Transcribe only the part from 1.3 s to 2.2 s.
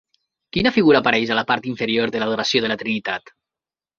a la part inferior